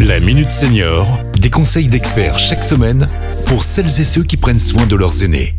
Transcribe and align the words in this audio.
La 0.00 0.20
Minute 0.20 0.50
Senior, 0.50 1.20
des 1.38 1.48
conseils 1.48 1.88
d'experts 1.88 2.38
chaque 2.38 2.62
semaine 2.62 3.08
pour 3.46 3.62
celles 3.62 3.86
et 3.86 4.04
ceux 4.04 4.22
qui 4.22 4.36
prennent 4.36 4.60
soin 4.60 4.86
de 4.86 4.94
leurs 4.94 5.22
aînés. 5.22 5.54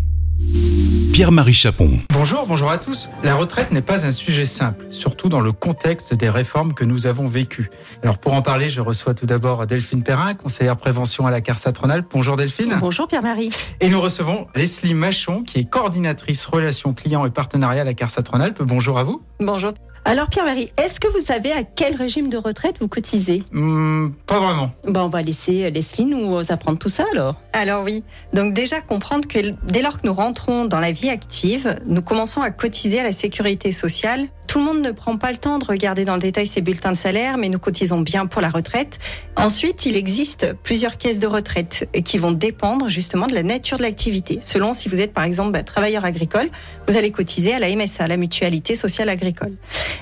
Pierre-Marie 1.11 1.53
Chapon. 1.53 1.99
Bonjour, 2.13 2.45
bonjour 2.47 2.69
à 2.69 2.77
tous. 2.77 3.09
La 3.23 3.33
retraite 3.33 3.71
n'est 3.71 3.81
pas 3.81 4.05
un 4.05 4.11
sujet 4.11 4.45
simple, 4.45 4.85
surtout 4.91 5.29
dans 5.29 5.39
le 5.39 5.51
contexte 5.51 6.13
des 6.13 6.29
réformes 6.29 6.73
que 6.73 6.83
nous 6.83 7.07
avons 7.07 7.25
vécues. 7.27 7.71
Alors 8.03 8.19
pour 8.19 8.33
en 8.33 8.43
parler, 8.43 8.69
je 8.69 8.79
reçois 8.81 9.15
tout 9.15 9.25
d'abord 9.25 9.65
Delphine 9.65 10.03
Perrin, 10.03 10.35
conseillère 10.35 10.75
prévention 10.75 11.25
à 11.25 11.31
la 11.31 11.41
CARSAT 11.41 11.73
Rhône-Alpes. 11.79 12.07
Bonjour 12.13 12.35
Delphine. 12.35 12.77
Bonjour 12.79 13.07
Pierre-Marie. 13.07 13.49
Et 13.81 13.89
nous 13.89 13.99
recevons 13.99 14.45
Leslie 14.53 14.93
Machon, 14.93 15.41
qui 15.41 15.59
est 15.59 15.67
coordinatrice 15.67 16.45
relations 16.45 16.93
clients 16.93 17.25
et 17.25 17.31
partenariat 17.31 17.81
à 17.81 17.85
la 17.85 17.95
CARSAT 17.95 18.23
Rhône-Alpes. 18.29 18.61
Bonjour 18.61 18.99
à 18.99 19.03
vous. 19.03 19.23
Bonjour. 19.39 19.73
Alors 20.09 20.29
Pierre-Marie, 20.29 20.71
est-ce 20.77 21.01
que 21.01 21.09
vous 21.09 21.19
savez 21.19 21.51
à 21.51 21.63
quel 21.63 21.93
régime 21.93 22.29
de 22.29 22.37
retraite 22.37 22.77
vous 22.79 22.87
cotisez? 22.87 23.43
Hmm, 23.51 24.11
Pas 24.25 24.39
vraiment. 24.39 24.71
Bon, 24.87 25.01
on 25.01 25.09
va 25.09 25.21
laisser 25.21 25.69
Leslie 25.69 26.05
nous 26.05 26.39
apprendre 26.49 26.79
tout 26.79 26.87
ça 26.87 27.03
alors. 27.11 27.35
Alors 27.51 27.83
oui, 27.83 28.05
donc 28.31 28.53
déjà 28.53 28.79
comprendre 28.79 29.27
que 29.27 29.39
dès 29.69 29.81
lors 29.81 29.99
que 30.01 30.07
nous 30.07 30.13
rentrons 30.13 30.63
dans 30.63 30.79
la 30.79 30.93
vie 30.93 31.09
active, 31.09 31.75
nous 31.85 32.01
commençons 32.01 32.39
à 32.41 32.51
cotiser 32.51 33.01
à 33.01 33.03
la 33.03 33.11
sécurité 33.11 33.73
sociale. 33.73 34.27
Tout 34.57 34.63
le 34.65 34.73
monde 34.73 34.83
ne 34.83 34.89
prend 34.89 35.17
pas 35.17 35.29
le 35.29 35.37
temps 35.37 35.59
de 35.59 35.65
regarder 35.65 36.03
dans 36.03 36.15
le 36.15 36.19
détail 36.19 36.47
ses 36.47 36.61
bulletins 36.61 36.91
de 36.91 36.97
salaire, 36.97 37.37
mais 37.37 37.47
nous 37.47 37.59
cotisons 37.59 37.99
bien 37.99 38.25
pour 38.25 38.41
la 38.41 38.49
retraite. 38.49 38.97
Ensuite, 39.35 39.85
il 39.85 39.95
existe 39.95 40.55
plusieurs 40.63 40.97
caisses 40.97 41.19
de 41.19 41.27
retraite 41.27 41.87
qui 42.03 42.17
vont 42.17 42.31
dépendre 42.31 42.89
justement 42.89 43.27
de 43.27 43.35
la 43.35 43.43
nature 43.43 43.77
de 43.77 43.83
l'activité. 43.83 44.39
Selon 44.41 44.73
si 44.73 44.89
vous 44.89 44.99
êtes 44.99 45.13
par 45.13 45.25
exemple 45.25 45.51
bah, 45.51 45.61
travailleur 45.61 46.05
agricole, 46.05 46.49
vous 46.87 46.97
allez 46.97 47.11
cotiser 47.11 47.53
à 47.53 47.59
la 47.59 47.69
MSA, 47.69 48.07
la 48.07 48.17
Mutualité 48.17 48.75
Sociale 48.75 49.09
Agricole. 49.09 49.53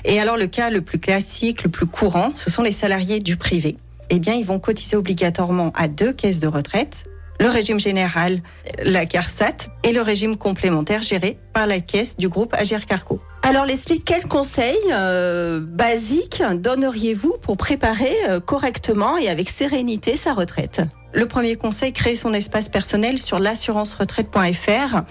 Et 0.06 0.20
alors 0.20 0.38
le 0.38 0.46
cas 0.46 0.70
le 0.70 0.80
plus 0.80 1.00
classique, 1.00 1.62
le 1.62 1.68
plus 1.68 1.84
courant, 1.84 2.30
ce 2.32 2.48
sont 2.48 2.62
les 2.62 2.72
salariés 2.72 3.18
du 3.18 3.36
privé. 3.36 3.76
Eh 4.08 4.18
bien, 4.18 4.32
ils 4.32 4.46
vont 4.46 4.58
cotiser 4.58 4.96
obligatoirement 4.96 5.70
à 5.74 5.86
deux 5.86 6.14
caisses 6.14 6.40
de 6.40 6.46
retraite, 6.46 7.04
le 7.40 7.48
régime 7.48 7.80
général, 7.80 8.40
la 8.82 9.06
CARSAT, 9.06 9.68
et 9.82 9.92
le 9.92 10.02
régime 10.02 10.36
complémentaire 10.36 11.02
géré 11.02 11.38
par 11.52 11.66
la 11.66 11.80
caisse 11.80 12.16
du 12.16 12.28
groupe 12.28 12.54
Agir 12.54 12.86
Carco. 12.86 13.20
Alors 13.42 13.64
Leslie, 13.64 14.00
quels 14.00 14.26
conseils 14.26 14.76
euh, 14.92 15.60
basiques 15.60 16.42
donneriez-vous 16.54 17.36
pour 17.40 17.56
préparer 17.56 18.12
euh, 18.28 18.40
correctement 18.40 19.18
et 19.18 19.28
avec 19.28 19.48
sérénité 19.48 20.16
sa 20.16 20.32
retraite? 20.32 20.80
Le 21.12 21.26
premier 21.26 21.56
conseil, 21.56 21.92
créer 21.92 22.16
son 22.16 22.34
espace 22.34 22.68
personnel 22.68 23.18
sur 23.18 23.38
l'assurance-retraite.fr 23.38 25.02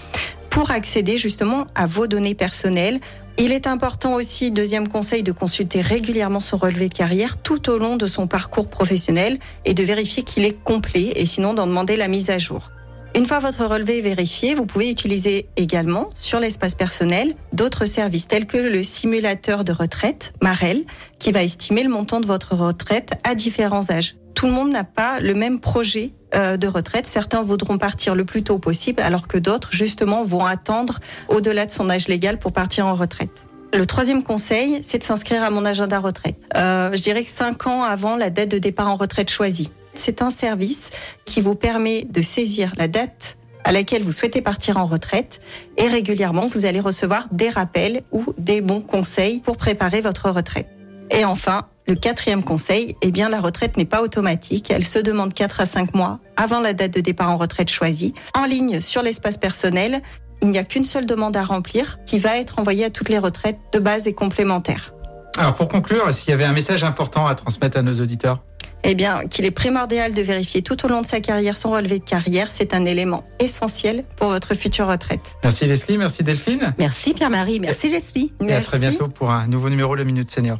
pour 0.49 0.71
accéder 0.71 1.17
justement 1.17 1.67
à 1.75 1.87
vos 1.87 2.07
données 2.07 2.35
personnelles. 2.35 2.99
Il 3.37 3.51
est 3.51 3.67
important 3.67 4.13
aussi, 4.13 4.49
deuxième 4.49 4.87
conseil, 4.87 5.21
de 5.21 5.33
consulter 5.33 5.81
régulièrement 5.81 6.39
son 6.39 6.55
relevé 6.55 6.87
de 6.87 6.93
carrière 6.93 7.35
tout 7.35 7.69
au 7.69 7.77
long 7.77 7.97
de 7.97 8.07
son 8.07 8.27
parcours 8.27 8.69
professionnel 8.69 9.39
et 9.65 9.73
de 9.73 9.83
vérifier 9.83 10.23
qu'il 10.23 10.45
est 10.45 10.57
complet 10.63 11.11
et 11.15 11.25
sinon 11.25 11.53
d'en 11.53 11.67
demander 11.67 11.97
la 11.97 12.07
mise 12.07 12.29
à 12.29 12.37
jour. 12.37 12.71
Une 13.13 13.25
fois 13.25 13.39
votre 13.39 13.65
relevé 13.65 14.01
vérifié, 14.01 14.55
vous 14.55 14.65
pouvez 14.65 14.89
utiliser 14.89 15.47
également 15.57 16.09
sur 16.15 16.39
l'espace 16.39 16.75
personnel 16.75 17.33
d'autres 17.51 17.85
services 17.85 18.27
tels 18.27 18.45
que 18.45 18.57
le 18.57 18.83
simulateur 18.83 19.65
de 19.65 19.73
retraite, 19.73 20.33
Marel, 20.41 20.83
qui 21.19 21.33
va 21.33 21.43
estimer 21.43 21.83
le 21.83 21.89
montant 21.89 22.21
de 22.21 22.25
votre 22.25 22.55
retraite 22.55 23.13
à 23.25 23.35
différents 23.35 23.89
âges. 23.89 24.15
Tout 24.35 24.47
le 24.47 24.51
monde 24.51 24.71
n'a 24.71 24.83
pas 24.83 25.19
le 25.19 25.33
même 25.33 25.59
projet 25.59 26.11
euh, 26.35 26.57
de 26.57 26.67
retraite. 26.67 27.07
Certains 27.07 27.41
voudront 27.41 27.77
partir 27.77 28.15
le 28.15 28.25
plus 28.25 28.43
tôt 28.43 28.59
possible, 28.59 29.01
alors 29.01 29.27
que 29.27 29.37
d'autres, 29.37 29.69
justement, 29.71 30.23
vont 30.23 30.45
attendre 30.45 30.99
au-delà 31.29 31.65
de 31.65 31.71
son 31.71 31.89
âge 31.89 32.07
légal 32.07 32.37
pour 32.37 32.51
partir 32.51 32.85
en 32.85 32.95
retraite. 32.95 33.47
Le 33.73 33.85
troisième 33.85 34.23
conseil, 34.23 34.81
c'est 34.85 34.99
de 34.99 35.03
s'inscrire 35.03 35.43
à 35.43 35.49
mon 35.49 35.65
agenda 35.65 35.99
retraite. 35.99 36.37
Euh, 36.55 36.91
je 36.93 37.01
dirais 37.01 37.23
que 37.23 37.29
cinq 37.29 37.67
ans 37.67 37.83
avant 37.83 38.15
la 38.15 38.29
date 38.29 38.49
de 38.49 38.57
départ 38.57 38.89
en 38.89 38.95
retraite 38.95 39.29
choisie. 39.29 39.69
C'est 39.95 40.21
un 40.21 40.29
service 40.29 40.89
qui 41.25 41.41
vous 41.41 41.55
permet 41.55 42.03
de 42.03 42.21
saisir 42.21 42.73
la 42.77 42.87
date 42.87 43.37
à 43.63 43.71
laquelle 43.71 44.03
vous 44.03 44.11
souhaitez 44.11 44.41
partir 44.41 44.77
en 44.77 44.85
retraite 44.85 45.39
et 45.77 45.87
régulièrement 45.87 46.47
vous 46.47 46.65
allez 46.65 46.79
recevoir 46.79 47.27
des 47.31 47.49
rappels 47.49 48.03
ou 48.11 48.23
des 48.37 48.61
bons 48.61 48.81
conseils 48.81 49.41
pour 49.41 49.57
préparer 49.57 50.01
votre 50.01 50.29
retraite. 50.29 50.67
Et 51.09 51.25
enfin, 51.25 51.67
le 51.87 51.95
quatrième 51.95 52.43
conseil, 52.43 52.95
eh 53.01 53.11
bien 53.11 53.29
la 53.29 53.39
retraite 53.39 53.77
n'est 53.77 53.85
pas 53.85 54.01
automatique, 54.01 54.71
elle 54.71 54.83
se 54.83 54.99
demande 54.99 55.33
4 55.33 55.61
à 55.61 55.65
5 55.65 55.93
mois 55.93 56.19
avant 56.35 56.59
la 56.59 56.73
date 56.73 56.91
de 56.91 57.01
départ 57.01 57.29
en 57.29 57.35
retraite 57.35 57.69
choisie. 57.69 58.13
En 58.35 58.45
ligne 58.45 58.81
sur 58.81 59.01
l'espace 59.01 59.37
personnel, 59.37 60.01
il 60.41 60.49
n'y 60.49 60.57
a 60.57 60.63
qu'une 60.63 60.83
seule 60.83 61.05
demande 61.05 61.37
à 61.37 61.43
remplir 61.43 61.99
qui 62.05 62.19
va 62.19 62.37
être 62.37 62.59
envoyée 62.59 62.85
à 62.85 62.89
toutes 62.89 63.09
les 63.09 63.19
retraites 63.19 63.59
de 63.71 63.79
base 63.79 64.07
et 64.07 64.13
complémentaires. 64.13 64.93
Alors 65.37 65.53
pour 65.53 65.67
conclure, 65.67 66.11
s'il 66.13 66.29
y 66.29 66.33
avait 66.33 66.43
un 66.43 66.53
message 66.53 66.83
important 66.83 67.27
à 67.27 67.35
transmettre 67.35 67.77
à 67.77 67.81
nos 67.81 67.93
auditeurs? 67.93 68.41
Eh 68.87 68.93
bien, 68.93 69.25
qu'il 69.27 69.45
est 69.45 69.51
primordial 69.51 70.13
de 70.13 70.21
vérifier 70.21 70.61
tout 70.61 70.85
au 70.85 70.87
long 70.87 71.01
de 71.01 71.07
sa 71.07 71.19
carrière 71.19 71.57
son 71.57 71.71
relevé 71.71 71.97
de 71.97 72.03
carrière, 72.03 72.51
c'est 72.51 72.75
un 72.75 72.85
élément 72.85 73.23
essentiel 73.39 74.03
pour 74.15 74.29
votre 74.29 74.53
future 74.53 74.87
retraite. 74.87 75.37
Merci 75.43 75.65
Leslie, 75.65 75.97
merci 75.97 76.23
Delphine. 76.23 76.75
Merci 76.77 77.13
Pierre-Marie, 77.13 77.59
merci 77.59 77.89
Leslie. 77.89 78.31
Et 78.47 78.53
à 78.53 78.61
très 78.61 78.77
bientôt 78.77 79.07
pour 79.07 79.31
un 79.31 79.47
nouveau 79.47 79.69
numéro 79.69 79.95
Le 79.95 80.03
Minute 80.03 80.29
Senior. 80.29 80.59